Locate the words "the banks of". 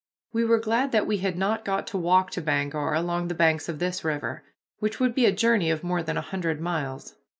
3.27-3.77